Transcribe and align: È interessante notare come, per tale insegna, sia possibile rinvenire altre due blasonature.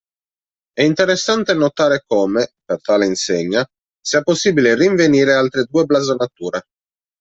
È 0.73 0.81
interessante 0.81 1.53
notare 1.53 2.01
come, 2.07 2.53
per 2.65 2.81
tale 2.81 3.05
insegna, 3.05 3.63
sia 4.03 4.23
possibile 4.23 4.73
rinvenire 4.73 5.31
altre 5.35 5.65
due 5.65 5.83
blasonature. 5.85 6.61